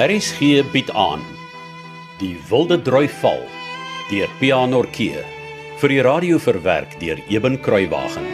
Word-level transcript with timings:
RSG 0.00 0.62
bied 0.72 0.88
aan 0.96 1.20
Die 2.16 2.32
Wilde 2.48 2.78
Droi 2.80 3.04
Val 3.20 3.42
deur 4.08 4.30
Pianorkee 4.38 5.20
vir 5.82 5.92
die 5.92 5.98
radio 6.06 6.38
verwerk 6.40 6.94
deur 7.02 7.20
Eben 7.28 7.58
Kruiwagen. 7.60 8.24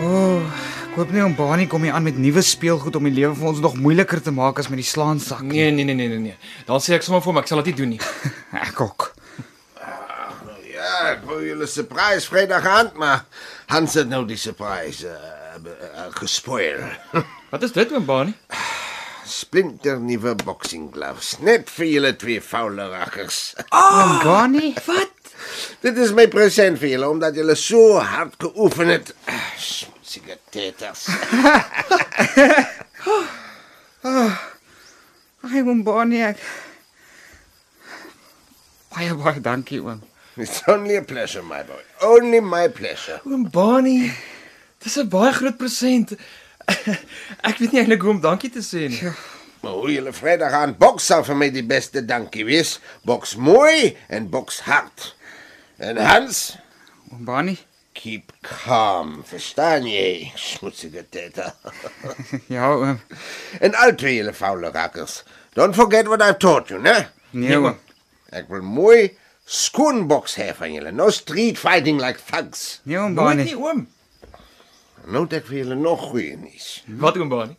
O, 0.00 0.08
oh, 0.08 0.64
ek 0.86 0.96
hoop 0.96 1.12
nie 1.12 1.26
om 1.26 1.36
Bani 1.36 1.68
kom 1.68 1.84
hier 1.84 1.92
aan 1.92 2.08
met 2.08 2.16
nuwe 2.16 2.40
speelgoed 2.40 2.96
om 2.96 3.10
die 3.10 3.16
lewe 3.18 3.36
vir 3.36 3.52
ons 3.52 3.60
nog 3.66 3.76
moeiliker 3.76 4.24
te 4.24 4.32
maak 4.32 4.64
as 4.64 4.72
met 4.72 4.80
die 4.80 4.88
slaansak. 4.88 5.44
Nee, 5.44 5.68
nee, 5.68 5.84
nee, 5.84 6.00
nee, 6.00 6.08
nee, 6.16 6.24
nee. 6.30 6.40
Dan 6.64 6.80
sê 6.80 6.96
ek 6.96 7.04
sommer 7.04 7.20
vir 7.20 7.34
hom 7.34 7.44
ek 7.44 7.52
sal 7.52 7.60
dit 7.60 7.74
nie 7.74 7.80
doen 7.82 7.96
nie. 7.98 8.02
Ek 8.70 8.80
ook. 8.88 9.10
Ja, 10.72 11.12
ek 11.12 11.28
wou 11.28 11.44
julle 11.44 11.68
surprise 11.68 12.24
Vrydag 12.24 12.64
aand, 12.64 12.96
maar 12.96 13.26
Hans 13.68 14.00
het 14.00 14.08
nou 14.08 14.24
die 14.24 14.40
surprise 14.40 15.12
uh, 15.12 15.43
gespoil. 16.18 16.80
Wat 17.50 17.62
is 17.62 17.72
dit, 17.72 17.92
oom 17.92 18.04
Bani? 18.04 18.34
Splinter 19.24 20.00
nuwe 20.00 20.34
boxing 20.44 20.90
gloves, 20.92 21.38
net 21.40 21.70
vir 21.72 21.86
julle 21.86 22.12
twee 22.20 22.40
foule 22.44 22.88
rakkers. 22.92 23.54
Oom 23.70 24.18
Bani? 24.28 24.74
Wat? 24.86 25.10
Dit 25.84 25.96
is 26.00 26.12
my 26.16 26.26
present 26.32 26.78
vir 26.80 26.94
julle 26.94 27.08
omdat 27.12 27.36
julle 27.36 27.56
so 27.58 27.98
hard 28.00 28.34
geoefen 28.40 28.88
het. 28.94 29.14
Smotsige 29.60 30.38
teters. 30.54 31.06
Ai, 35.44 35.60
oom 35.60 35.82
Bani. 35.84 36.22
Ek... 36.32 36.38
Baie 38.94 39.14
baie 39.18 39.40
dankie 39.44 39.80
oom. 39.82 40.02
It's 40.36 40.62
only 40.66 40.96
a 40.96 41.02
pleasure, 41.02 41.42
my 41.42 41.62
boy. 41.62 41.82
Only 42.02 42.40
my 42.40 42.68
pleasure. 42.68 43.20
Oom 43.24 43.50
Bani. 43.50 44.12
Dis 44.84 44.96
'n 45.00 45.08
baie 45.08 45.32
groot 45.32 45.56
present. 45.56 46.12
Ek 47.48 47.58
weet 47.60 47.72
nie 47.72 47.80
eintlik 47.82 48.02
hoe 48.04 48.10
om 48.14 48.20
dankie 48.20 48.50
te 48.52 48.60
sê 48.64 48.88
nie. 48.92 49.12
Maar 49.64 49.72
hoe 49.80 49.92
julle 49.92 50.12
Vrydag 50.12 50.52
aan 50.52 50.74
boks 50.78 51.06
sal 51.08 51.24
vir 51.24 51.36
my 51.40 51.48
die 51.52 51.64
beste 51.64 52.02
dankie 52.04 52.44
wees. 52.44 52.78
Boks 53.08 53.34
mooi 53.36 53.96
en 54.08 54.28
boks 54.32 54.60
hard. 54.68 55.14
En 55.80 55.96
Hans, 55.96 56.56
Bani? 57.10 57.56
keep 57.94 58.32
calm, 58.42 59.22
verstaan 59.24 59.86
jy? 59.86 60.32
Smotsige 60.36 61.04
teter. 61.10 61.52
Ja, 62.54 62.68
oom. 62.74 62.98
En 63.60 63.74
al 63.78 63.94
twee 63.94 64.16
julle 64.18 64.32
foule 64.34 64.70
rakkers. 64.74 65.22
Don't 65.54 65.74
forget 65.78 66.08
what 66.10 66.20
I've 66.22 66.38
taught 66.42 66.68
you, 66.68 66.80
né? 66.82 67.06
Nee, 67.30 67.56
oom. 67.56 67.76
Ek 68.34 68.48
wil 68.50 68.62
mooi 68.66 69.12
skoon 69.46 70.08
boks 70.10 70.34
hê 70.40 70.50
van 70.58 70.72
julle. 70.74 70.92
No 70.92 71.08
street 71.14 71.58
fighting 71.58 72.00
like 72.02 72.20
thugs. 72.30 72.80
Nee, 72.84 72.98
oom 72.98 73.14
Bani. 73.14 73.44
nie, 73.46 73.54
oom. 73.56 73.86
Nou 75.04 75.24
het 75.26 75.32
ek 75.40 75.46
vir 75.50 75.58
julle 75.62 75.76
nog 75.76 76.00
goeie 76.10 76.36
nuus. 76.40 76.68
Wat 77.00 77.18
oom 77.20 77.28
Bani? 77.32 77.56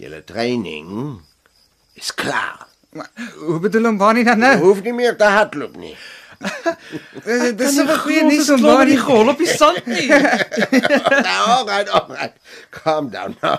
Julle 0.00 0.22
training 0.24 1.18
is 1.98 2.12
klaar. 2.14 2.66
Maar, 2.94 3.10
Hoe 3.38 3.58
bedoel 3.62 3.86
oom 3.90 3.98
Bani 3.98 4.24
dan 4.24 4.38
Jy 4.40 4.46
nou? 4.46 4.56
hoef 4.68 4.82
nie 4.86 4.92
meer 4.94 5.16
te 5.18 5.24
hardloop 5.30 5.76
nie. 5.76 5.96
Dis 7.26 7.52
dis 7.58 7.76
'n 7.78 7.88
goeie 8.00 8.22
Ons 8.24 8.32
nuus 8.32 8.42
is 8.46 8.50
oom 8.50 8.60
klaar 8.62 8.78
met 8.78 8.86
Bani. 8.86 8.90
die 8.94 9.00
gehol 9.02 9.28
op 9.28 9.38
die 9.38 9.46
sand 9.46 9.86
nie. 9.86 10.06
nou, 10.08 11.42
all 11.54 11.66
right, 11.66 11.88
all 11.90 12.06
right. 12.08 12.32
Calm 12.70 13.10
down 13.10 13.36
now. 13.42 13.58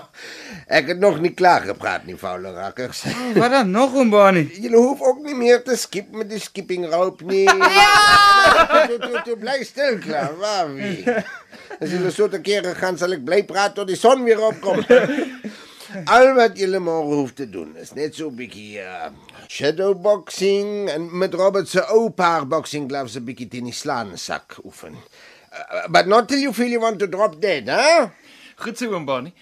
Ek 0.66 0.88
het 0.88 0.98
nog 0.98 1.20
nie 1.20 1.30
klaar 1.34 1.60
gepraat 1.68 2.04
nie, 2.06 2.16
foule 2.16 2.50
rakkers. 2.56 3.04
Wat 3.36 3.50
dan 3.50 3.70
nog 3.70 3.94
oom 3.94 4.10
Bani? 4.10 4.48
Julle 4.60 4.76
hoef 4.76 5.00
ook 5.00 5.22
nie 5.22 5.34
meer 5.34 5.62
te 5.62 5.76
skip 5.76 6.10
met 6.12 6.28
die 6.30 6.40
skipping 6.40 6.88
rope 6.90 7.24
nie. 7.24 7.44
Ja! 7.44 8.86
Toe, 8.88 8.98
toe, 8.98 9.22
toe, 9.24 9.36
bly 9.36 9.62
stil 9.64 9.98
klaar, 9.98 10.34
waar 10.38 10.74
wie? 10.74 11.04
As 11.82 11.90
julle 11.90 12.12
so 12.14 12.28
te 12.30 12.38
kere 12.38 12.76
gaan, 12.78 12.94
sal 12.98 13.16
ek 13.16 13.24
bly 13.26 13.40
praat 13.48 13.72
tot 13.74 13.88
die 13.90 13.98
son 13.98 14.20
weer 14.22 14.38
opkom. 14.46 14.84
Al 16.14 16.28
wat 16.36 16.54
julle 16.56 16.78
môre 16.80 17.16
hoef 17.18 17.32
te 17.36 17.48
doen 17.50 17.74
is 17.82 17.90
net 17.96 18.14
so 18.14 18.30
'n 18.30 18.36
bietjie 18.38 18.78
uh, 18.80 19.10
shadowboxing 19.50 20.88
en 20.92 21.08
met 21.18 21.34
Robert 21.34 21.68
se 21.68 21.82
ou 21.96 22.06
paar 22.14 22.46
boxing 22.46 22.86
gloves 22.88 23.18
'n 23.18 23.26
bietjie 23.26 23.48
teen 23.50 23.66
die 23.66 23.74
slaansak 23.74 24.56
oefen. 24.64 24.94
Uh, 25.52 25.88
but 25.90 26.06
not 26.06 26.28
till 26.28 26.38
you 26.38 26.54
feel 26.54 26.70
you 26.70 26.80
want 26.80 27.02
to 27.02 27.10
drop 27.10 27.36
dead, 27.42 27.66
hè? 27.66 28.06
Goed 28.62 28.78
so 28.78 28.94
oom 28.94 29.04
Bani. 29.04 29.34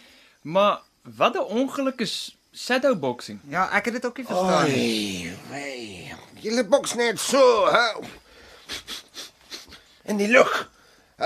Maar 0.43 0.81
wat 1.05 1.37
'n 1.37 1.45
ongeluk 1.61 2.01
is 2.01 2.35
shadowboxing. 2.57 3.39
Ja, 3.53 3.69
ek 3.71 3.85
het 3.85 3.95
dit 4.01 4.07
ook 4.07 4.17
nie 4.17 4.27
verstaan 4.27 4.65
nie. 4.65 5.29
Oei, 5.29 5.37
wei. 5.51 6.15
Julle 6.41 6.65
boks 6.65 6.95
net 6.95 7.21
so, 7.21 7.69
hè? 7.69 7.87
In 10.09 10.17
die 10.17 10.29
Luft. 10.29 10.80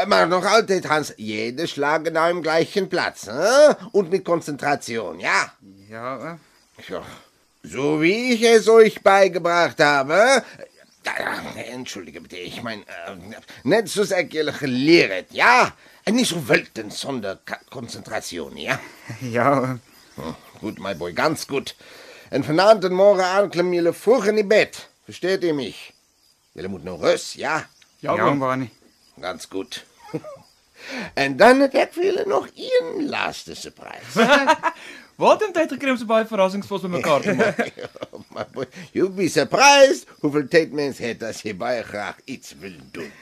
Maar 0.06 0.26
noch 0.28 0.44
altyd, 0.44 0.88
Hans, 0.88 1.12
jede 1.16 1.66
Schlag 1.68 2.02
genau 2.04 2.28
im 2.30 2.42
gleichen 2.42 2.88
Platz, 2.88 3.26
hè? 3.26 3.74
Und 3.92 4.10
mit 4.10 4.24
Konzentration, 4.24 5.20
ja? 5.20 5.52
Ja, 5.88 6.16
oom. 6.18 6.38
Ja, 6.88 7.02
so 7.62 8.00
wie 8.02 8.32
ich 8.32 8.42
es 8.42 8.68
euch 8.68 9.00
beigebracht 9.02 9.78
habe. 9.80 10.42
Ja, 11.04 11.62
Entschuldige 11.72 12.20
bitte, 12.20 12.36
ich 12.36 12.60
meine, 12.62 12.82
äh, 12.82 14.12
ek 14.18 14.32
julle 14.34 14.52
geleer 14.52 15.10
het, 15.10 15.26
ja? 15.30 15.72
Nie 16.10 16.24
so 16.24 16.48
wild 16.48 16.76
en 16.78 16.90
sonder 16.90 17.38
Ka- 17.44 17.60
Konzentration, 17.70 18.56
ja? 18.56 18.80
Ja, 19.20 19.60
oom. 19.60 19.80
Hm, 20.16 20.34
Gut, 20.60 20.78
my 20.80 20.94
boy, 20.96 21.12
ganz 21.12 21.46
gut. 21.46 21.74
En 22.30 22.42
vanavond 22.44 22.84
en 22.84 22.92
morgen 22.94 23.24
aan 23.24 23.48
klim 23.50 23.72
julle 23.72 23.92
vroeg 23.92 24.26
in 24.26 24.34
die 24.34 24.44
bed. 24.46 24.88
Versteht 25.04 25.44
ihr 25.44 25.54
mich? 25.54 25.92
Julle 26.52 26.68
moet 26.68 26.84
nou 26.84 26.98
rus, 27.00 27.32
ja? 27.34 27.68
Ja, 28.00 28.16
Ja. 28.16 28.30
Bani. 28.34 28.70
Ganz 29.20 29.46
gut. 29.48 29.84
en 31.22 31.36
dan 31.36 31.60
het 31.64 31.74
ek 31.74 31.94
vir 31.96 32.04
julle 32.10 32.24
nog 32.26 32.48
een 32.54 33.08
laaste 33.08 33.54
surprise. 33.54 34.26
Wat 35.14 35.40
het 35.44 35.52
tyd 35.54 35.70
gekry 35.70 35.92
om 35.92 35.98
so 35.98 36.10
baie 36.10 36.26
verrassings 36.26 36.66
vir 36.66 36.74
ons 36.74 36.84
bymekaar 36.88 37.22
te 37.22 37.34
maak? 37.38 37.60
my 38.34 38.42
boy, 38.50 38.64
you'll 38.90 39.12
be 39.14 39.28
surprised 39.30 40.10
hoeveel 40.24 40.48
tyd 40.50 40.74
mens 40.74 40.98
het 40.98 41.22
as 41.22 41.44
jy 41.46 41.52
baie 41.54 41.84
graag 41.86 42.18
iets 42.26 42.56
wil 42.58 42.74
doen. 42.96 43.12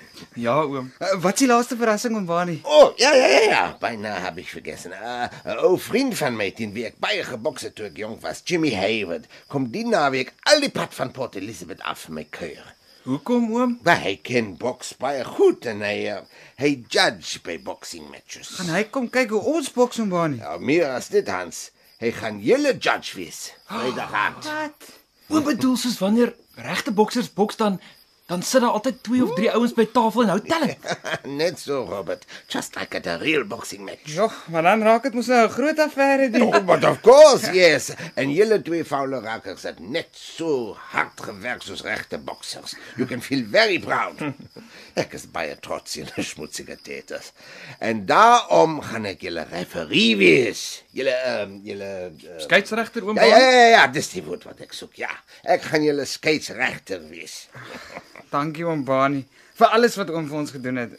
Ja, 0.41 0.55
oom. 0.63 0.89
Uh, 0.97 1.11
Wat 1.21 1.37
is 1.37 1.45
die 1.45 1.51
laaste 1.51 1.77
verrassing 1.77 2.17
oom 2.17 2.25
Bani? 2.25 2.57
Oh, 2.65 2.95
ja, 2.97 3.13
ja, 3.13 3.29
ja, 3.29 3.43
ja. 3.51 3.63
Beinahe 3.83 4.25
habe 4.25 4.41
ich 4.41 4.49
vergessen. 4.55 4.97
Uh, 4.97 5.29
oh, 5.67 5.77
vriend 5.77 6.17
van 6.17 6.39
my, 6.39 6.49
teen 6.57 6.73
wie 6.73 6.87
ek 6.89 6.97
baie 7.03 7.27
gebokse 7.29 7.75
toe 7.77 7.91
ek 7.91 8.01
jong 8.01 8.17
was, 8.25 8.41
Jimmy 8.49 8.73
Hayward, 8.79 9.29
kom 9.53 9.69
die 9.75 9.85
naweek 9.85 10.33
al 10.49 10.65
die 10.65 10.73
pad 10.73 10.97
van 10.97 11.13
Port 11.13 11.37
Elizabeth 11.37 11.85
af 11.85 12.07
vir 12.07 12.23
my 12.23 12.25
kuier. 12.33 12.73
Hoekom 13.03 13.49
oom? 13.51 13.79
Maar 13.83 13.99
hy 14.05 14.13
ken 14.23 14.53
boks 14.61 14.93
baie 15.01 15.25
goed 15.27 15.67
en 15.67 15.81
hy 15.83 15.95
uh, 16.13 16.21
hy 16.63 16.71
judge 16.87 17.41
by 17.43 17.57
boxing 17.65 18.05
matches. 18.13 18.53
Gaan 18.61 18.71
hy 18.71 18.85
kom 18.95 19.09
kyk 19.11 19.35
hoe 19.35 19.43
ons 19.57 19.71
boks 19.75 19.99
oom 19.99 20.13
Bani? 20.13 20.39
Ja, 20.39 20.55
meer 20.63 20.87
as 20.95 21.11
dit 21.11 21.27
Hans. 21.27 21.71
Hy 22.03 22.13
gaan 22.15 22.39
julle 22.43 22.77
judge 22.79 23.17
wees. 23.19 23.49
Vrydag 23.67 24.15
aand. 24.15 24.47
Wat? 24.47 24.87
Oom 25.33 25.47
bedoel 25.47 25.75
soos 25.81 25.99
wanneer 26.03 26.35
regte 26.63 26.95
boksers 26.95 27.33
boks 27.35 27.59
dan 27.59 27.81
dan 28.27 28.43
sit 28.43 28.61
daar 28.61 28.71
altyd 28.71 29.03
twee 29.03 29.23
of 29.25 29.35
drie 29.35 29.51
ouens 29.51 29.75
by 29.75 29.85
tafel 29.93 30.23
en 30.23 30.29
hou 30.33 30.41
telling. 30.47 30.77
Net 31.43 31.59
so, 31.59 31.83
Robert. 31.89 32.25
Just 32.49 32.77
like 32.79 32.97
at 32.97 33.07
a 33.07 33.17
real 33.21 33.45
boxing 33.45 33.85
match. 33.85 34.15
Ja, 34.15 34.29
maar 34.47 34.63
dan 34.63 34.83
raak 34.83 35.03
dit 35.03 35.15
mos 35.15 35.27
nou 35.27 35.43
'n 35.47 35.51
groot 35.53 35.79
affære 35.79 36.31
die. 36.31 36.45
Oh, 36.45 36.65
but 36.65 36.85
of 36.85 37.01
course, 37.01 37.51
yes. 37.53 37.91
En 38.15 38.33
julle 38.33 38.63
twee 38.63 38.85
foule 38.85 39.21
rakkers 39.21 39.63
het 39.63 39.81
net 39.81 40.09
so 40.13 40.77
hard 40.93 41.21
gewerk 41.21 41.63
soos 41.63 41.83
regte 41.83 42.19
boksers. 42.19 42.77
You 42.97 43.09
can 43.09 43.23
feel 43.23 43.45
very 43.51 43.79
proud. 43.79 44.23
Ek 45.03 45.13
is 45.17 45.27
baie 45.31 45.57
trots 45.61 45.95
julle 45.97 46.23
smutsige 46.23 46.77
teters. 46.83 47.33
En 47.81 48.07
daarom 48.07 48.81
gaan 48.85 49.05
ek 49.09 49.23
julle 49.25 49.45
referee 49.51 50.17
wees. 50.17 50.83
Julle 50.93 51.15
ehm 51.17 51.59
julle 51.65 52.13
uh, 52.13 52.39
Skeieregter 52.45 53.05
oom 53.07 53.17
Ja, 53.17 53.25
ja, 53.25 53.39
ja, 53.51 53.67
ja, 53.77 53.87
dis 53.89 54.13
die 54.13 54.23
woord 54.25 54.45
wat 54.45 54.61
ek 54.61 54.73
soek. 54.77 54.97
Ja, 55.01 55.11
ek 55.43 55.63
gaan 55.73 55.85
julle 55.85 56.05
skeieregter 56.05 57.01
wees. 57.09 57.47
Dankie 58.31 58.67
oom 58.67 58.85
Bani 58.85 59.25
vir 59.59 59.67
alles 59.77 59.97
wat 60.01 60.11
oom 60.11 60.29
vir 60.29 60.39
ons 60.43 60.55
gedoen 60.55 60.81
het. 60.83 60.97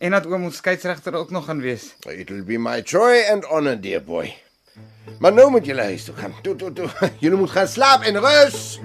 En 0.00 0.16
dat 0.16 0.26
oom 0.26 0.48
ons 0.48 0.56
skeieregter 0.56 1.14
ook 1.14 1.30
nog 1.30 1.44
gaan 1.48 1.60
wees. 1.60 1.94
It'll 2.08 2.44
be 2.44 2.58
my 2.58 2.80
joy 2.80 3.24
and 3.32 3.44
honor, 3.44 3.80
dear 3.80 4.02
boy. 4.02 4.34
Maar 5.18 5.32
nou 5.32 5.50
moet 5.50 5.68
huis 5.70 6.04
toe 6.04 6.14
gaan. 6.14 6.34
Toe, 6.42 6.56
toe, 6.56 6.72
toe. 6.72 6.88
Julle 7.22 7.36
moet 7.36 7.50
gaan 7.50 7.68
slaap 7.68 8.02
en 8.02 8.20
rus. 8.20 8.78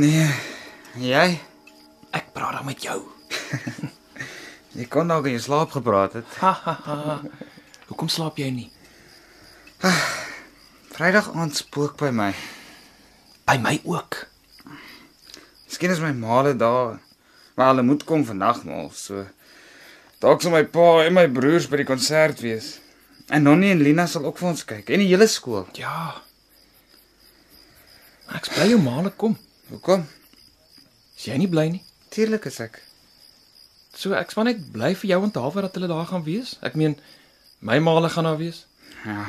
Nee. 0.00 0.26
Jy, 0.96 1.40
Ek 2.16 2.32
praat 2.34 2.56
dan 2.56 2.66
met 2.66 2.82
jou. 2.82 2.96
jy 4.78 4.86
kon 4.90 5.10
dalk 5.10 5.28
in 5.28 5.36
jou 5.36 5.42
slaap 5.44 5.74
gepraat 5.76 6.16
het. 6.18 6.30
Ha 6.40 6.52
ha 6.64 6.74
ha. 6.86 7.18
Hoekom 7.90 8.08
slaap 8.10 8.38
jy 8.40 8.48
nie? 8.54 8.68
Vrydag 10.94 11.30
aand 11.36 11.58
spook 11.58 11.98
by 12.00 12.10
my. 12.14 12.30
By 13.46 13.58
my 13.62 13.76
ook. 13.84 14.24
Miskien 15.68 15.94
is 15.94 16.02
my 16.02 16.10
maale 16.16 16.56
daar. 16.58 16.98
Maar 17.54 17.74
hulle 17.74 17.84
moet 17.86 18.06
kom 18.08 18.24
vandag 18.26 18.64
maal, 18.66 18.90
so. 18.96 19.26
Dalk 20.20 20.42
sal 20.42 20.54
my 20.54 20.64
pa 20.68 21.04
en 21.04 21.14
my 21.16 21.26
broers 21.30 21.68
by 21.70 21.82
die 21.82 21.88
konsert 21.88 22.42
wees. 22.44 22.78
En 23.30 23.46
Nonnie 23.46 23.70
en 23.74 23.84
Lina 23.84 24.08
sal 24.10 24.26
ook 24.26 24.40
vir 24.40 24.50
ons 24.50 24.66
kyk 24.66 24.90
en 24.90 25.04
die 25.04 25.12
hele 25.12 25.28
skool. 25.30 25.68
Ja. 25.78 26.16
Ek's 28.34 28.50
bly 28.56 28.72
jou 28.72 28.80
maale 28.82 29.14
kom. 29.14 29.38
Hoekom? 29.70 30.02
Is 31.14 31.28
jy 31.28 31.36
nie 31.38 31.50
bly 31.50 31.68
nie? 31.70 31.82
Tuurlik 32.10 32.48
is 32.50 32.58
ek. 32.62 32.80
So 33.94 34.14
ek's 34.18 34.34
maar 34.34 34.48
net 34.48 34.64
bly 34.74 34.92
vir 34.98 35.12
jou 35.12 35.20
en 35.22 35.32
Tawe 35.34 35.62
dat 35.62 35.76
hulle 35.78 35.90
daar 35.90 36.08
gaan 36.10 36.24
wees. 36.26 36.56
Ek 36.66 36.74
meen 36.78 36.96
my 37.62 37.78
maale 37.82 38.10
gaan 38.10 38.26
daar 38.26 38.40
wees. 38.40 38.64
Ja. 39.04 39.28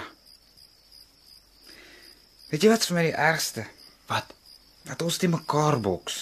Weet 2.49 2.65
jy 2.65 2.71
wat 2.73 2.85
vir 2.89 2.97
my 2.97 3.05
die 3.07 3.17
ergste? 3.29 3.67
Wat? 4.09 4.33
Dat 4.89 5.05
ons 5.05 5.21
te 5.21 5.29
mekaar 5.29 5.77
boks. 5.83 6.19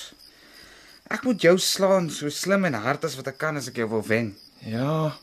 Ek 1.10 1.24
moet 1.26 1.42
jou 1.42 1.56
slaan 1.58 2.12
so 2.14 2.30
slim 2.30 2.68
en 2.68 2.76
hard 2.84 3.08
as 3.08 3.16
wat 3.18 3.32
ek 3.32 3.40
kan 3.42 3.58
as 3.58 3.72
ek 3.72 3.80
jou 3.82 3.88
wil 3.96 4.04
wen. 4.06 4.34
Ja, 4.68 5.16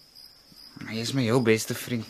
jy 0.88 1.02
is 1.04 1.12
my 1.14 1.28
heel 1.28 1.44
beste 1.44 1.76
vriend. 1.78 2.08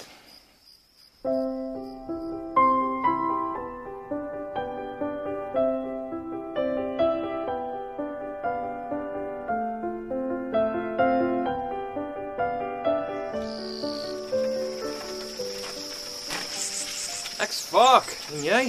Ek's 17.46 17.62
vaak. 17.70 18.10
En 18.34 18.44
jy? 18.44 18.62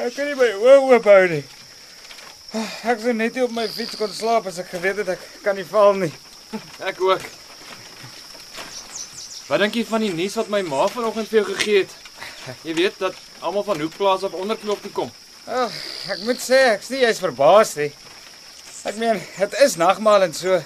Ek 0.00 0.14
kan 0.14 0.26
nie 0.26 0.36
my 0.38 0.50
oë 0.58 0.76
oop 0.90 1.06
hou 1.10 1.22
nie. 1.30 1.42
Ek 2.90 3.02
sou 3.02 3.14
net 3.14 3.36
nie 3.36 3.44
op 3.46 3.54
my 3.54 3.66
fiets 3.70 3.98
kon 3.98 4.10
slaap 4.14 4.48
as 4.50 4.58
ek 4.62 4.72
geweet 4.74 5.02
het 5.04 5.14
ek 5.14 5.22
kan 5.44 5.58
nie 5.58 5.66
val 5.66 5.94
nie. 5.98 6.10
Ek 6.82 6.98
ook. 7.02 7.22
Wat 9.50 9.62
dink 9.62 9.78
jy 9.78 9.84
van 9.86 10.02
die 10.02 10.12
nuus 10.14 10.36
wat 10.38 10.50
my 10.50 10.62
ma 10.66 10.86
vanoggend 10.90 11.30
vir 11.30 11.40
jou 11.40 11.46
gegee 11.52 11.84
het? 11.84 11.94
Jy 12.66 12.74
weet 12.78 12.98
dat 13.02 13.18
almal 13.44 13.66
van 13.66 13.82
Hoekplaas 13.82 14.26
af 14.26 14.34
onderklop 14.38 14.82
toe 14.82 14.92
kom. 14.94 15.10
Ag, 15.46 15.74
ek 16.10 16.22
moet 16.26 16.42
sê 16.42 16.60
ek's 16.74 16.90
nie 16.90 17.02
jy's 17.04 17.22
verbaas 17.22 17.76
nie. 17.78 17.90
Ek 18.86 18.98
meen, 18.98 19.18
dit 19.36 19.56
is 19.62 19.76
nagmaal 19.78 20.26
en 20.26 20.34
so. 20.34 20.58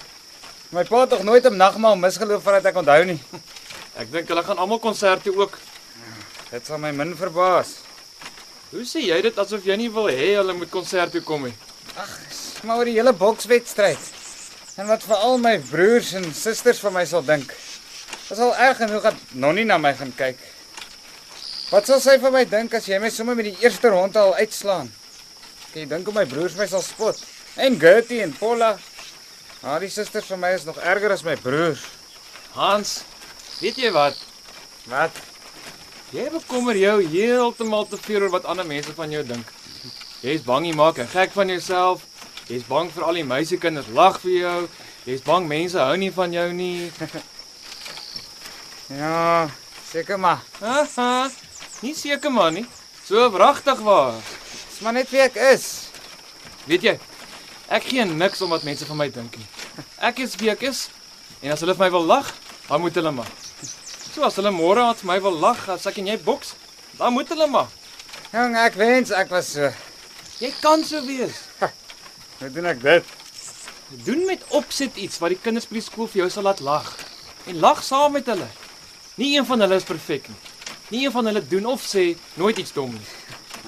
My 0.74 0.84
pa 0.88 1.04
het 1.04 1.12
tog 1.12 1.24
nooit 1.26 1.44
'n 1.46 1.56
nagmaal 1.56 1.96
misgeloof 1.96 2.42
voordat 2.42 2.72
ek 2.72 2.80
onthou 2.80 3.04
nie. 3.04 3.20
Ek 3.96 4.10
dink 4.12 4.28
hulle 4.28 4.42
gaan 4.42 4.58
almal 4.58 4.78
konserte 4.78 5.30
ook. 5.36 5.58
Dit 6.50 6.66
sal 6.66 6.78
my 6.82 6.92
min 6.92 7.14
verbaas. 7.16 7.76
Hoe 8.74 8.84
sê 8.88 9.04
jy 9.06 9.20
dit 9.22 9.38
asof 9.38 9.64
jy 9.66 9.76
nie 9.78 9.90
wil 9.92 10.08
hê 10.10 10.34
hulle 10.34 10.56
moet 10.58 10.70
konserte 10.72 11.22
kom 11.24 11.46
nie? 11.46 11.54
Ag, 11.96 12.10
maar 12.66 12.80
oor 12.80 12.88
die 12.90 12.96
hele 12.96 13.12
bokswedstryd. 13.14 14.10
En 14.80 14.88
wat 14.90 15.06
veral 15.06 15.38
my 15.38 15.54
broers 15.70 16.12
en 16.18 16.26
susters 16.34 16.80
van 16.82 16.96
my 16.96 17.04
sal 17.06 17.22
dink. 17.22 17.52
Dit 18.26 18.38
sal 18.38 18.54
erg 18.56 18.80
genoeg 18.82 19.06
dat 19.06 19.20
Nonnie 19.38 19.66
na 19.68 19.78
my 19.78 19.92
gaan 19.94 20.10
kyk. 20.18 20.40
Wat 21.70 21.86
sal 21.86 22.02
sy 22.02 22.16
van 22.22 22.34
my 22.34 22.42
dink 22.50 22.74
as 22.74 22.88
jy 22.90 22.98
my 23.02 23.10
sommer 23.14 23.38
met 23.38 23.52
die 23.52 23.62
eerste 23.62 23.92
ronde 23.94 24.18
al 24.18 24.34
uitslaan? 24.40 24.90
Jy 25.74 25.86
dink 25.90 26.10
hoe 26.10 26.14
my 26.16 26.26
broers 26.30 26.58
my 26.58 26.66
sal 26.70 26.82
spot. 26.82 27.20
En 27.54 27.78
Gertie 27.80 28.20
en 28.22 28.34
Paula. 28.38 28.74
Maar 29.62 29.86
die 29.86 29.92
susters 29.92 30.26
van 30.28 30.42
my 30.42 30.50
is 30.54 30.66
nog 30.66 30.78
erger 30.82 31.14
as 31.14 31.22
my 31.26 31.36
broers. 31.40 31.86
Hans, 32.58 32.98
weet 33.62 33.78
jy 33.80 33.94
wat? 33.94 34.18
Wat? 34.90 35.22
Jy 36.14 36.28
bekommer 36.30 36.76
jou 36.78 36.98
heeltemal 37.10 37.88
te 37.90 37.98
veel 37.98 38.22
oor 38.22 38.30
wat 38.36 38.44
ander 38.46 38.66
mense 38.66 38.92
van 38.94 39.10
jou 39.10 39.22
dink. 39.26 39.48
Jy's 40.22 40.44
bang 40.46 40.68
jy 40.68 40.74
maak 40.78 40.98
'n 40.98 41.10
gek 41.10 41.32
van 41.34 41.48
jouself. 41.48 42.04
Jy's 42.46 42.62
bang 42.68 42.90
vir 42.92 43.02
al 43.04 43.14
die 43.14 43.24
meisiekinders 43.24 43.88
lag 43.90 44.20
vir 44.20 44.30
jou. 44.30 44.68
Jy's 45.06 45.22
bang 45.26 45.48
mense 45.48 45.78
hou 45.78 45.96
nie 45.96 46.12
van 46.12 46.32
jou 46.32 46.52
nie. 46.52 46.90
Ja, 48.88 49.48
seker 49.90 50.18
maar. 50.18 50.42
Haha. 50.60 51.30
Nie 51.80 51.94
seker 51.94 52.30
man 52.30 52.54
nie. 52.54 52.66
So 53.04 53.30
wragtig 53.30 53.80
waar. 53.80 54.20
Dis 54.70 54.80
maar 54.80 54.92
net 54.92 55.10
wie 55.10 55.20
ek 55.20 55.34
is. 55.34 55.88
Weet 56.66 56.82
jy? 56.82 56.98
Ek 57.68 57.82
gee 57.82 58.04
niks 58.04 58.42
om 58.42 58.50
wat 58.50 58.62
mense 58.62 58.84
van 58.86 58.96
my 58.96 59.08
dink 59.08 59.36
nie. 59.36 59.46
Ek 59.98 60.18
is 60.18 60.36
wie 60.36 60.50
ek 60.50 60.62
is. 60.62 60.88
En 61.40 61.50
as 61.56 61.60
hulle 61.60 61.74
vir 61.74 61.86
my 61.86 61.90
wil 61.90 62.04
lag, 62.04 62.34
dan 62.68 62.80
moet 62.80 62.94
hulle 62.94 63.10
maar. 63.10 63.43
So 64.14 64.22
as 64.22 64.36
hulle 64.38 64.52
môre 64.54 64.78
aan 64.78 65.00
my 65.02 65.16
wil 65.18 65.34
lag 65.42 65.58
as 65.72 65.88
ek 65.90 65.96
en 65.98 66.06
jy 66.06 66.14
boks, 66.22 66.52
dan 66.94 67.16
moet 67.16 67.26
hulle 67.32 67.48
maar. 67.50 67.66
Jong, 68.30 68.52
ek 68.62 68.76
wens 68.78 69.10
ek 69.10 69.32
was 69.34 69.48
so. 69.56 69.70
Jy 70.38 70.52
kan 70.62 70.84
so 70.86 71.00
wees. 71.02 71.40
Hoe 72.38 72.50
doen 72.54 72.68
ek 72.70 72.78
dit? 72.84 73.08
Doen 74.06 74.22
met 74.28 74.44
opset 74.54 74.94
iets 75.02 75.18
wat 75.18 75.34
die 75.34 75.38
kinders 75.42 75.66
by 75.66 75.80
die 75.80 75.82
skool 75.82 76.06
vir 76.12 76.20
jou 76.22 76.28
sal 76.30 76.46
laat 76.46 76.62
lag. 76.62 76.92
En 77.50 77.58
lag 77.58 77.82
saam 77.82 78.14
met 78.14 78.30
hulle. 78.30 78.46
Nie 79.18 79.32
een 79.34 79.48
van 79.48 79.66
hulle 79.66 79.80
is 79.82 79.86
perfek 79.88 80.28
nie. 80.30 80.38
Nie 80.92 81.00
een 81.08 81.14
van 81.16 81.26
hulle 81.30 81.42
doen 81.50 81.66
of 81.72 81.82
sê 81.82 82.12
nooit 82.38 82.60
iets 82.62 82.74
dom 82.76 82.94
nie. 82.94 83.08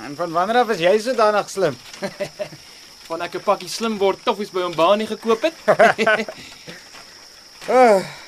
En 0.06 0.14
van 0.14 0.30
wanneer 0.30 0.60
af 0.62 0.70
is 0.76 0.84
jy 0.84 0.92
sodanig 1.02 1.50
slim? 1.50 1.74
Van 3.06 3.22
ek 3.22 3.36
'n 3.38 3.42
pakkie 3.46 3.70
slim 3.70 3.98
word 3.98 4.22
toffies 4.26 4.50
by 4.50 4.62
'n 4.66 4.74
baanie 4.74 5.06
gekoop 5.06 5.42
het. 5.46 5.54
Oh, 7.70 8.02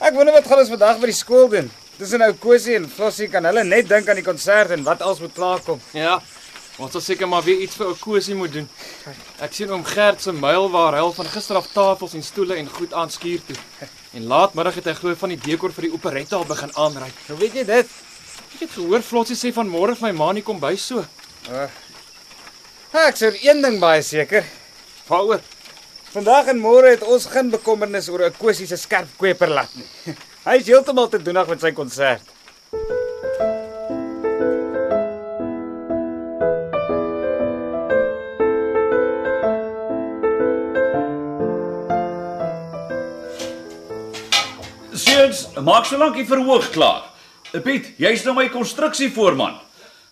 ek 0.00 0.14
wonder 0.14 0.34
wat 0.36 0.46
gaan 0.48 0.62
ons 0.62 0.72
vandag 0.72 0.98
by 1.02 1.10
die 1.10 1.16
skool 1.16 1.48
doen. 1.52 1.70
Tussen 1.96 2.20
ou 2.26 2.32
Kosie 2.36 2.74
en 2.76 2.88
Flossie 2.92 3.28
kan 3.32 3.46
hulle 3.48 3.62
net 3.64 3.88
dink 3.88 4.08
aan 4.08 4.18
die 4.20 4.26
konsert 4.26 4.74
en 4.74 4.82
wat 4.84 5.00
als 5.02 5.22
moet 5.24 5.32
klaarkom. 5.36 5.80
Ja. 5.96 6.18
Ons 6.76 6.92
sal 6.92 7.00
seker 7.00 7.28
maar 7.28 7.44
weer 7.46 7.62
iets 7.64 7.78
vir 7.80 7.88
ou 7.88 7.94
Kosie 7.96 8.36
moet 8.36 8.52
doen. 8.52 8.66
Ek 9.40 9.56
sien 9.56 9.72
oom 9.72 9.84
Gert 9.88 10.20
se 10.20 10.34
muil 10.36 10.68
waar 10.74 10.98
hy 10.98 11.00
al 11.06 11.14
van 11.16 11.30
gister 11.32 11.56
af 11.56 11.70
tafels 11.72 12.12
en 12.18 12.26
stoele 12.26 12.58
en 12.60 12.68
goed 12.68 12.92
aan 12.92 13.12
skuur 13.12 13.40
toe. 13.48 13.56
En 14.12 14.28
laatmiddag 14.28 14.76
het 14.82 14.90
hy 14.92 14.94
glo 15.00 15.16
van 15.22 15.32
die 15.32 15.40
dekor 15.46 15.72
vir 15.72 15.88
die 15.88 15.94
operette 15.96 16.36
al 16.36 16.44
begin 16.48 16.76
aanry. 16.76 17.08
Hoe 17.30 17.40
weet 17.40 17.56
jy 17.56 17.64
dit? 17.64 17.96
Ek 18.56 18.60
het 18.66 18.76
gehoor 18.76 19.04
Flossie 19.04 19.38
sê 19.40 19.54
van 19.56 19.68
môre 19.68 19.96
vir 19.96 20.10
my 20.10 20.14
ma 20.20 20.30
nie 20.36 20.44
kom 20.44 20.60
by 20.60 20.74
so. 20.76 21.00
Oh. 21.48 21.66
Ek 23.06 23.16
sê 23.16 23.32
een 23.40 23.64
ding 23.64 23.80
baie 23.80 24.04
seker. 24.04 24.44
Waaroor? 25.08 25.40
Vandag 26.16 26.46
en 26.48 26.56
môre 26.56 26.94
het 26.94 27.02
ons 27.04 27.26
geen 27.28 27.50
bekommernis 27.52 28.06
oor 28.08 28.22
'n 28.24 28.36
Kosie 28.38 28.66
se 28.66 28.76
skerp 28.80 29.08
kweperlat 29.20 29.68
nie. 29.76 29.84
Hy 30.48 30.54
is 30.56 30.66
heeltemal 30.66 31.10
te 31.12 31.20
doenig 31.20 31.48
met 31.48 31.60
sy 31.60 31.72
konsert. 31.76 32.24
Seuns, 44.96 45.44
maak 45.60 45.84
solank 45.84 46.16
die 46.16 46.24
verhoog 46.24 46.70
klaar. 46.72 47.12
Eh, 47.52 47.60
Piet, 47.60 47.92
jy's 48.00 48.24
nou 48.24 48.32
my 48.40 48.48
konstruksievoorman. 48.48 49.60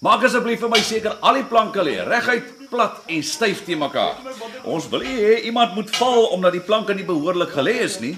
Maak 0.05 0.29
asseblief 0.29 0.61
vir 0.61 0.69
my 0.69 0.83
seker 0.85 1.17
al 1.25 1.41
die 1.41 1.49
planke 1.49 1.81
lê 1.81 1.97
reguit, 2.05 2.69
plat 2.69 3.01
en 3.09 3.23
styf 3.25 3.65
te 3.65 3.73
mekaar. 3.79 4.21
Ons 4.65 4.89
wil 4.89 5.03
nie 5.05 5.17
hê 5.21 5.35
iemand 5.51 5.75
moet 5.77 5.91
val 5.97 6.31
omdat 6.33 6.55
die 6.57 6.65
planke 6.65 6.95
nie 6.97 7.05
behoorlik 7.05 7.53
gelê 7.53 7.83
is 7.85 7.99
nie. 8.01 8.15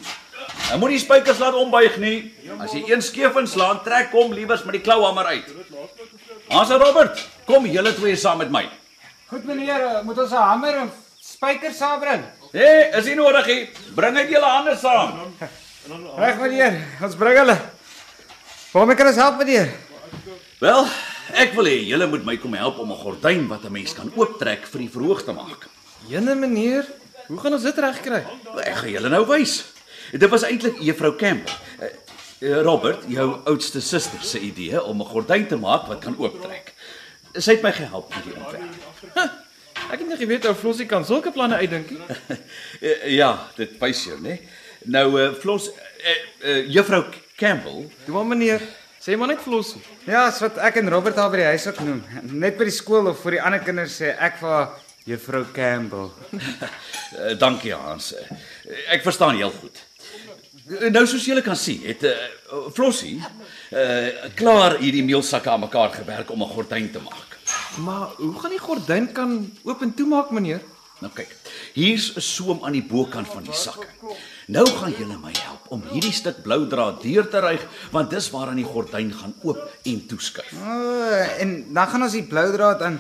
En 0.73 0.79
moenie 0.79 0.99
spykers 1.03 1.41
laat 1.43 1.55
ombuig 1.59 1.99
nie. 1.99 2.33
As 2.63 2.75
jy 2.75 2.85
een 2.87 3.03
skeef 3.03 3.37
inslaan, 3.41 3.83
trek 3.85 4.15
hom 4.15 4.33
liewers 4.35 4.63
met 4.67 4.79
die 4.79 4.83
klouhamer 4.87 5.27
uit. 5.35 5.49
Hans 6.51 6.71
en 6.71 6.79
Robert, 6.83 7.23
kom 7.47 7.67
julle 7.67 7.93
twee 7.97 8.17
saam 8.17 8.39
met 8.39 8.53
my. 8.55 8.65
Goed 9.27 9.45
meneer, 9.45 9.83
eh, 9.83 10.03
moet 10.07 10.19
ons 10.19 10.31
'n 10.31 10.43
hamer 10.49 10.75
en 10.83 10.91
spykers 11.21 11.77
saambring? 11.77 12.23
Hé, 12.53 12.59
hey, 12.59 12.99
is 12.99 13.07
nie 13.07 13.15
nodig 13.15 13.47
nie. 13.47 13.69
Bring 13.95 14.15
net 14.15 14.31
julle 14.31 14.47
hande 14.47 14.77
saam. 14.77 15.35
Reg 16.17 16.39
meneer, 16.39 16.85
ons 17.03 17.17
bring 17.17 17.39
hulle. 17.39 17.59
Waarmee 18.73 18.97
kan 18.97 19.07
ons 19.07 19.17
help 19.17 19.39
meneer? 19.39 19.71
Wel, 20.61 20.87
ek 21.35 21.55
wil 21.55 21.65
hê 21.65 21.87
julle 21.87 22.07
moet 22.07 22.25
my 22.25 22.37
kom 22.37 22.55
help 22.55 22.79
om 22.79 22.93
'n 22.93 23.03
gordyn 23.03 23.49
wat 23.49 23.65
'n 23.65 23.73
mens 23.73 23.95
kan 23.95 24.13
ooptrek 24.15 24.67
vir 24.67 24.79
die 24.79 24.91
verhoog 24.91 25.25
te 25.25 25.33
maak. 25.33 25.69
Jene 26.05 26.35
meneer, 26.35 26.87
hoe 27.27 27.39
gaan 27.41 27.57
ons 27.57 27.65
dit 27.67 27.79
regkry? 27.79 28.21
Ek 28.63 28.83
gaan 28.83 28.93
julle 28.93 29.11
nou 29.13 29.23
wys. 29.31 29.57
Dit 30.13 30.29
was 30.31 30.45
eintlik 30.47 30.79
juffrou 30.85 31.15
Campbell. 31.19 31.57
Eh, 31.81 31.89
eh, 32.47 32.61
Robert, 32.63 33.03
jou 33.11 33.27
oudste 33.45 33.81
suster 33.81 34.23
se 34.23 34.39
idee 34.41 34.83
om 34.83 35.01
'n 35.01 35.09
gordyn 35.09 35.47
te 35.49 35.57
maak 35.57 35.89
wat 35.89 36.01
kan 36.05 36.19
ooptrek. 36.19 36.75
Sy 37.35 37.53
het 37.53 37.63
my 37.63 37.73
gehelp 37.73 38.15
met 38.15 38.25
die 38.25 38.37
ontwerp. 38.37 39.45
Ek 39.91 39.99
het 39.99 40.09
nie 40.09 40.17
geweet 40.17 40.47
ou 40.47 40.55
Flossie 40.55 40.87
kan 40.87 41.05
sulke 41.05 41.31
planne 41.33 41.57
uitdink 41.57 41.91
nie. 41.91 42.01
Eh, 42.81 43.17
ja, 43.17 43.49
dit 43.57 43.79
wys 43.81 44.05
jou, 44.05 44.21
né? 44.21 44.39
Nou 44.85 45.21
uh, 45.21 45.35
Flos 45.35 45.71
uh, 45.71 46.17
uh, 46.45 46.67
juffrou 46.69 47.05
Campbell, 47.37 47.87
Toe 48.05 48.15
maar 48.15 48.27
meneer, 48.27 48.61
sê 49.01 49.17
maar 49.17 49.29
net 49.29 49.41
Flossie. 49.41 49.81
Ja, 50.05 50.27
as 50.27 50.41
wat 50.41 50.59
ek 50.59 50.77
en 50.77 50.91
Robert 50.93 51.19
al 51.19 51.31
by 51.31 51.37
die 51.37 51.49
huis 51.55 51.67
ook 51.67 51.81
noem. 51.81 52.03
Net 52.23 52.59
by 52.59 52.69
die 52.69 52.75
skool 52.75 53.09
of 53.11 53.23
vir 53.25 53.39
die 53.39 53.43
ander 53.43 53.63
kinders 53.65 53.97
sê 54.01 54.13
ek 54.19 54.39
vir 54.43 54.53
haar, 54.53 54.69
juffrou 55.07 55.45
Campbell. 55.55 56.11
uh, 56.35 57.35
dankie 57.39 57.75
Hans. 57.75 58.13
Uh, 58.15 58.39
ek 58.95 59.05
verstaan 59.07 59.39
heel 59.39 59.53
goed. 59.55 59.83
Uh, 60.67 60.91
Nou 60.91 61.05
soos 61.07 61.27
julle 61.29 61.45
kan 61.47 61.59
sien, 61.59 61.85
het 61.87 62.03
uh, 62.09 62.15
Flossie 62.75 63.21
uh 63.21 64.31
klaar 64.39 64.79
hierdie 64.81 65.05
meelsakke 65.07 65.51
aan 65.51 65.63
mekaar 65.63 65.93
gewerk 65.95 66.31
om 66.35 66.43
'n 66.43 66.55
gordyn 66.55 66.91
te 66.93 67.03
maak. 67.03 67.39
Maar 67.87 68.17
hoe 68.19 68.35
gaan 68.41 68.51
die 68.51 68.63
gordyn 68.63 69.13
kan 69.13 69.53
oop 69.63 69.83
en 69.83 69.95
toemaak, 69.95 70.31
meneer? 70.31 70.63
Nou 70.99 71.13
kyk, 71.13 71.31
hier's 71.75 72.15
'n 72.17 72.21
soem 72.21 72.65
aan 72.65 72.73
die 72.73 72.83
bokant 72.83 73.29
van 73.29 73.45
die 73.45 73.53
sakke. 73.55 73.87
Nou 74.47 74.67
gaan 74.67 74.95
julle 74.99 75.19
my 75.19 75.33
help 75.35 75.67
om 75.69 75.83
hierdie 75.91 76.13
stuk 76.13 76.43
blou 76.43 76.67
draad 76.67 77.03
deur 77.03 77.29
te 77.29 77.41
ry, 77.41 77.59
want 77.93 78.11
dis 78.11 78.31
waaraan 78.31 78.57
die 78.57 78.65
gordyn 78.65 79.13
gaan 79.13 79.35
oop 79.43 79.61
en 79.85 80.07
toeskuif. 80.07 80.53
O, 80.53 80.71
oh, 80.71 81.41
en 81.43 81.67
dan 81.75 81.89
gaan 81.89 82.03
ons 82.03 82.13
die 82.13 82.23
blou 82.27 82.53
draad 82.53 82.83
aan 82.83 82.99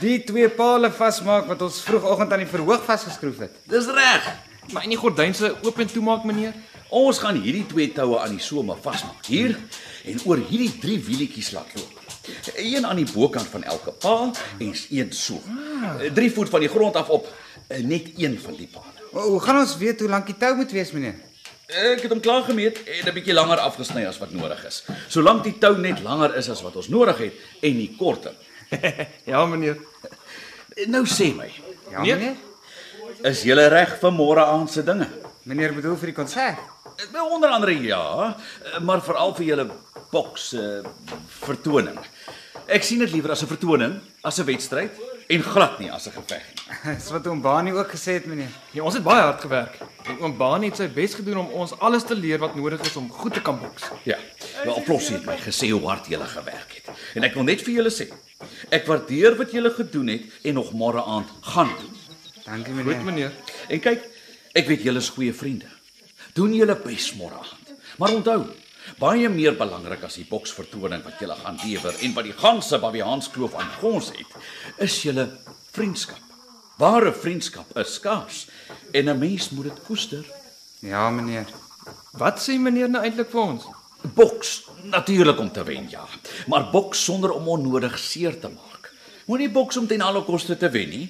die 0.00 0.18
twee 0.26 0.48
pale 0.48 0.90
vasmaak 0.92 1.46
wat 1.50 1.62
ons 1.62 1.80
vroegoggend 1.86 2.32
aan 2.32 2.42
die 2.42 2.50
verhoog 2.50 2.84
vasgeskroef 2.86 3.42
het. 3.46 3.58
Dis 3.70 3.86
reg. 3.86 4.28
Maar 4.72 4.86
in 4.86 4.94
die 4.94 4.98
gordyn 4.98 5.34
se 5.36 5.52
oop 5.62 5.78
en 5.78 5.90
toemaak, 5.90 6.24
meneer? 6.24 6.54
Ons 6.94 7.18
gaan 7.22 7.40
hierdie 7.42 7.66
twee 7.66 7.92
toue 7.92 8.18
aan 8.22 8.36
die 8.36 8.42
some 8.42 8.76
vasmaak 8.82 9.26
hier 9.26 9.56
en 10.04 10.20
oor 10.24 10.40
hierdie 10.48 10.72
drie 10.80 10.98
wielietjies 11.02 11.52
laat 11.56 11.74
loop. 11.74 12.00
Een 12.56 12.86
aan 12.86 12.96
die 12.96 13.08
bokant 13.12 13.48
van 13.52 13.64
elke 13.64 13.92
paal 13.92 14.32
en 14.58 14.72
een 14.90 15.12
so. 15.12 15.40
3 16.14 16.30
voet 16.32 16.48
van 16.48 16.64
die 16.64 16.72
grond 16.72 16.96
af 16.96 17.08
op 17.08 17.28
net 17.68 18.10
een 18.16 18.38
van 18.40 18.56
die 18.56 18.68
pale. 18.70 18.92
O, 19.12 19.28
hoe 19.34 19.40
gaan 19.40 19.60
ons 19.60 19.76
weet 19.78 20.00
hoe 20.00 20.08
lank 20.08 20.26
die 20.26 20.36
tou 20.38 20.54
moet 20.56 20.72
wees, 20.72 20.92
meneer? 20.92 21.20
Ek 21.66 22.02
het 22.04 22.12
hom 22.12 22.20
klaar 22.20 22.42
gemeet 22.44 22.82
en 22.84 23.08
'n 23.08 23.14
bietjie 23.14 23.34
langer 23.34 23.58
afgesny 23.58 24.06
as 24.06 24.18
wat 24.18 24.32
nodig 24.32 24.64
is. 24.66 24.84
Solank 25.08 25.44
die 25.44 25.58
tou 25.58 25.76
net 25.78 26.02
langer 26.02 26.36
is 26.36 26.48
as 26.48 26.62
wat 26.62 26.76
ons 26.76 26.88
nodig 26.88 27.18
het 27.18 27.32
en 27.60 27.76
nie 27.76 27.94
korter. 27.98 28.34
Ja, 29.30 29.44
meneer. 29.46 29.78
Nou 30.86 31.04
sê 31.06 31.34
my, 31.36 31.50
Ja, 31.90 32.02
Nee. 32.02 32.14
meneer. 32.14 32.36
is 33.24 33.42
jy 33.44 33.54
reg 33.54 33.98
vir 34.00 34.12
môre 34.12 34.44
aand 34.44 34.70
se 34.70 34.82
dinge? 34.82 35.08
Meneer 35.44 35.74
bedoel 35.74 35.96
vir 35.96 36.06
die 36.06 36.16
konsert. 36.16 36.58
Nou 37.12 37.30
onder 37.34 37.50
andere 37.50 37.74
ja, 37.82 38.36
maar 38.80 39.02
veral 39.02 39.34
vir 39.34 39.44
julle 39.46 39.70
boks 40.12 40.52
uh, 40.54 40.82
vertoning. 41.42 41.98
Ek 42.70 42.82
sien 42.86 42.98
dit 43.02 43.10
liewer 43.12 43.30
as 43.34 43.42
'n 43.42 43.50
vertoning 43.50 44.00
as 44.22 44.38
'n 44.40 44.46
wedstryd 44.46 44.90
en 45.28 45.42
glad 45.42 45.78
nie 45.80 45.90
as 45.92 46.06
'n 46.06 46.12
geveg 46.12 46.44
nie. 46.54 46.94
Dis 46.98 47.10
wat 47.10 47.26
oom 47.26 47.40
Bani 47.42 47.72
ook 47.72 47.90
gesê 47.90 48.12
het, 48.18 48.26
meneer. 48.26 48.48
Ja, 48.72 48.82
ons 48.82 48.94
het 48.94 49.02
baie 49.02 49.22
hard 49.22 49.40
gewerk. 49.40 49.78
En 50.08 50.18
oom 50.20 50.36
Baan 50.36 50.62
het 50.62 50.76
sy 50.76 50.88
bes 50.88 51.14
gedoen 51.14 51.36
om 51.38 51.46
ons 51.52 51.72
alles 51.78 52.04
te 52.04 52.14
leer 52.14 52.38
wat 52.38 52.54
nodig 52.54 52.80
is 52.80 52.96
om 52.96 53.10
goed 53.10 53.34
te 53.34 53.42
kan 53.42 53.58
boks. 53.60 53.82
Ja, 54.04 54.18
wel 54.64 54.82
Plossie 54.84 55.16
het 55.16 55.24
my 55.26 55.36
gesê 55.36 55.70
hoe 55.70 55.86
hard 55.88 56.06
julle 56.06 56.26
gewerk 56.26 56.72
het. 56.74 56.88
En 57.14 57.24
ek 57.24 57.34
wil 57.34 57.42
net 57.44 57.62
vir 57.62 57.74
julle 57.74 57.90
sê, 57.90 58.08
ek 58.74 58.88
waardeer 58.90 59.36
wat 59.38 59.52
julle 59.54 59.70
gedoen 59.74 60.10
het 60.14 60.40
en 60.50 60.58
nog 60.58 60.72
môre 60.76 61.02
aand 61.04 61.30
gaan 61.52 61.70
doen. 61.78 61.94
Dankie, 62.44 62.74
Goed, 62.74 62.84
meneer. 62.84 63.04
meneer. 63.04 63.32
En 63.72 63.80
kyk, 63.80 64.02
ek 64.54 64.66
weet 64.68 64.82
julle 64.84 65.00
is 65.00 65.08
goeie 65.14 65.32
vriende. 65.34 65.70
Doen 66.34 66.52
julle 66.56 66.74
bes 66.82 67.12
môre 67.18 67.38
aand. 67.38 67.72
Maar 67.98 68.16
onthou, 68.18 68.40
baie 69.00 69.28
meer 69.32 69.54
belangrik 69.56 70.02
as 70.04 70.18
die 70.20 70.26
boksvertoning 70.28 71.04
wat 71.06 71.20
julle 71.22 71.36
gaan 71.40 71.58
lewer 71.64 71.94
en 72.04 72.14
wat 72.16 72.24
die 72.28 72.36
ganse 72.36 72.78
Babiaanskloof 72.82 73.54
aan 73.54 73.70
ons 73.86 74.10
het, 74.12 74.34
is 74.82 74.98
julle 75.06 75.28
vriendskap. 75.72 76.20
Ware 76.78 77.12
vriendskap 77.14 77.70
is 77.78 77.94
skaars 77.94 78.46
en 78.92 79.08
'n 79.08 79.18
mens 79.18 79.50
moet 79.50 79.64
dit 79.70 79.82
koester. 79.86 80.24
Ja, 80.82 81.08
meneer. 81.10 81.46
Wat 82.12 82.38
sê 82.42 82.58
meneer 82.58 82.88
nou 82.90 83.02
eintlik 83.02 83.30
vir 83.30 83.40
ons? 83.40 83.64
Boks 84.14 84.64
natuurlik 84.90 85.40
om 85.40 85.50
te 85.52 85.64
wen, 85.64 85.86
ja, 85.90 86.04
maar 86.46 86.70
boks 86.70 87.04
sonder 87.04 87.32
om 87.32 87.48
onnodig 87.48 87.98
seer 87.98 88.38
te 88.40 88.48
maak. 88.48 88.92
Moenie 89.26 89.50
boks 89.50 89.76
om 89.76 89.86
ten 89.86 90.00
alle 90.04 90.22
koste 90.24 90.56
te 90.56 90.68
wen 90.70 90.90
nie. 90.92 91.06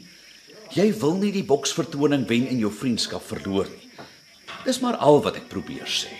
Jy 0.74 0.88
wil 1.00 1.16
nie 1.18 1.32
die 1.34 1.44
boksvertoning 1.46 2.26
wen 2.30 2.46
en 2.50 2.58
jou 2.58 2.70
vriendskap 2.72 3.22
verloor 3.26 3.68
nie. 3.70 3.90
Dis 4.64 4.80
maar 4.80 4.96
al 4.96 5.20
wat 5.22 5.36
ek 5.40 5.50
probeer 5.50 5.88
sê. 5.90 6.12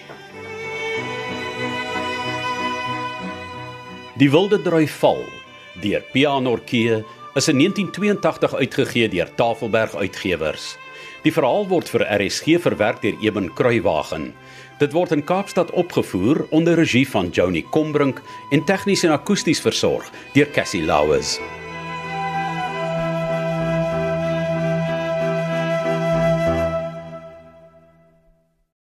Die 4.21 4.31
Wilde 4.31 4.61
Drui 4.63 4.87
Val 5.01 5.25
deur 5.83 6.05
Pianorkee 6.13 7.01
is 7.35 7.49
in 7.51 7.59
1982 7.59 8.55
uitgegee 8.55 9.09
deur 9.11 9.31
Tafelberg 9.35 9.97
Uitgewers. 9.99 10.75
Die 11.25 11.33
verhaal 11.33 11.65
word 11.71 11.89
vir 11.89 12.03
RSG 12.05 12.59
verwerk 12.61 12.99
deur 13.01 13.17
Eben 13.25 13.47
Kruiwagen. 13.57 14.35
Dit 14.77 14.93
word 14.93 15.15
in 15.17 15.25
Kaapstad 15.25 15.71
opgevoer 15.73 16.43
onder 16.53 16.77
regie 16.77 17.07
van 17.09 17.31
Joni 17.33 17.65
Combrink 17.73 18.21
en 18.53 18.65
tegnies 18.69 19.07
en 19.09 19.17
akoesties 19.17 19.65
versorg 19.65 20.11
deur 20.35 20.51
Cassie 20.53 20.85
Lauers. 20.85 21.39